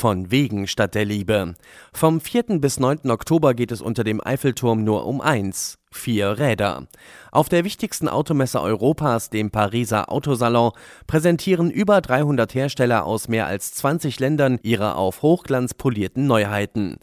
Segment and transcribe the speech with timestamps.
[0.00, 1.56] Von wegen statt der Liebe.
[1.92, 2.60] Vom 4.
[2.60, 3.10] bis 9.
[3.10, 5.76] Oktober geht es unter dem Eiffelturm nur um eins.
[5.90, 6.86] Vier Räder.
[7.32, 10.70] Auf der wichtigsten Automesse Europas, dem Pariser Autosalon,
[11.08, 16.98] präsentieren über 300 Hersteller aus mehr als 20 Ländern ihre auf Hochglanz polierten Neuheiten.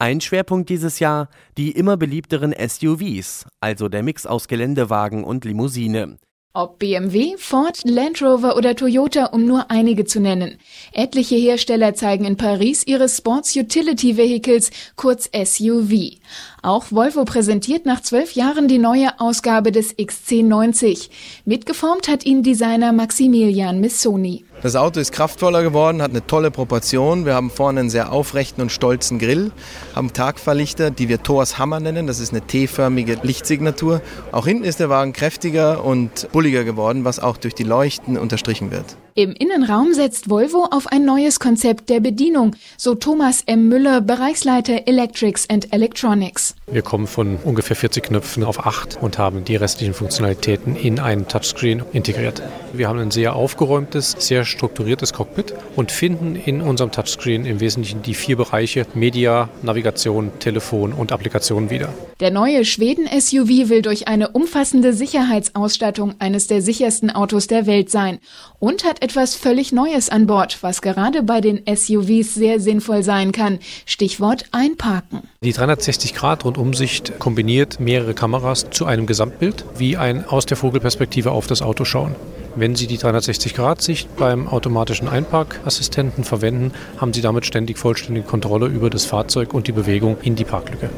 [0.00, 6.18] Ein Schwerpunkt dieses Jahr die immer beliebteren SUVs, also der Mix aus Geländewagen und Limousine.
[6.52, 10.58] Ob BMW, Ford, Land Rover oder Toyota, um nur einige zu nennen.
[10.92, 16.16] Etliche Hersteller zeigen in Paris ihre Sports Utility Vehicles, kurz SUV.
[16.60, 21.10] Auch Volvo präsentiert nach zwölf Jahren die neue Ausgabe des XC90.
[21.44, 24.44] Mitgeformt hat ihn Designer Maximilian Missoni.
[24.62, 27.24] Das Auto ist kraftvoller geworden, hat eine tolle Proportion.
[27.24, 29.52] Wir haben vorne einen sehr aufrechten und stolzen Grill,
[29.94, 32.06] haben Tagfahrlichter, die wir Thors Hammer nennen.
[32.06, 34.02] Das ist eine T-förmige Lichtsignatur.
[34.32, 38.70] Auch hinten ist der Wagen kräftiger und bulliger geworden, was auch durch die Leuchten unterstrichen
[38.70, 38.96] wird.
[39.14, 43.68] Im Innenraum setzt Volvo auf ein neues Konzept der Bedienung, so Thomas M.
[43.68, 46.54] Müller, Bereichsleiter Electrics and Electronics.
[46.70, 51.26] Wir kommen von ungefähr 40 Knöpfen auf 8 und haben die restlichen Funktionalitäten in einen
[51.26, 52.40] Touchscreen integriert.
[52.72, 58.02] Wir haben ein sehr aufgeräumtes, sehr strukturiertes Cockpit und finden in unserem Touchscreen im Wesentlichen
[58.02, 61.88] die vier Bereiche Media, Navigation, Telefon und Applikation wieder.
[62.20, 68.18] Der neue Schweden-SUV will durch eine umfassende Sicherheitsausstattung eines der sichersten Autos der Welt sein
[68.58, 73.32] und hat etwas völlig Neues an Bord, was gerade bei den SUVs sehr sinnvoll sein
[73.32, 73.58] kann.
[73.86, 75.29] Stichwort Einparken.
[75.42, 81.62] Die 360-Grad-Rundumsicht kombiniert mehrere Kameras zu einem Gesamtbild, wie ein aus der Vogelperspektive auf das
[81.62, 82.14] Auto schauen.
[82.56, 88.90] Wenn Sie die 360-Grad-Sicht beim automatischen Einparkassistenten verwenden, haben Sie damit ständig vollständige Kontrolle über
[88.90, 90.90] das Fahrzeug und die Bewegung in die Parklücke.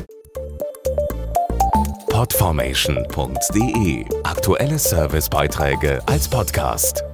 [2.08, 7.04] Podformation.de Aktuelle Servicebeiträge als Podcast.